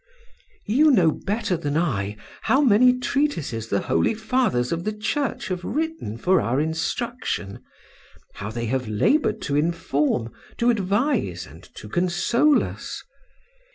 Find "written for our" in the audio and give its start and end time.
5.63-6.59